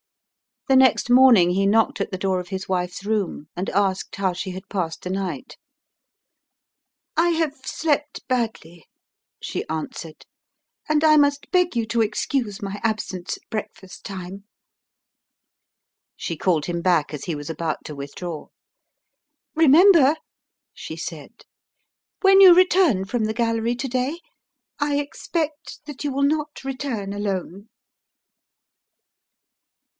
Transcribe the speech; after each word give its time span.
The 0.67 0.75
next 0.75 1.09
morning 1.11 1.51
he 1.51 1.67
knocked 1.67 1.99
at 2.01 2.09
the 2.11 2.17
door 2.17 2.39
of 2.39 2.47
his 2.47 2.67
wife's 2.69 3.03
room, 3.05 3.49
and 3.55 3.69
asked 3.71 4.15
how 4.15 4.33
she 4.33 4.51
had 4.51 4.67
passed 4.69 5.01
the 5.03 5.09
night. 5.11 5.57
"I 7.17 7.29
have 7.31 7.55
slept 7.65 8.25
badly," 8.27 8.85
she 9.43 9.67
answered, 9.67 10.25
"and 10.89 11.03
I 11.03 11.17
must 11.17 11.51
beg 11.51 11.75
you 11.75 11.85
to 11.87 12.01
excuse 12.01 12.61
my 12.63 12.79
absence 12.83 13.37
at 13.37 13.49
breakfast 13.51 14.03
time." 14.03 14.45
She 16.15 16.35
called 16.37 16.65
him 16.65 16.81
back 16.81 17.13
as 17.13 17.25
he 17.25 17.35
was 17.35 17.49
about 17.49 17.83
to 17.85 17.93
withdraw. 17.95 18.47
"Remember," 19.55 20.15
she 20.73 20.95
said, 20.95 21.43
"when 22.21 22.39
you 22.41 22.55
return 22.55 23.05
from 23.05 23.25
the 23.25 23.33
gallery 23.35 23.75
to 23.75 23.87
day 23.87 24.19
I 24.79 24.95
expect 24.97 25.79
that 25.85 26.03
you 26.03 26.11
will 26.11 26.23
not 26.23 26.63
return 26.63 27.13
alone." 27.13 27.67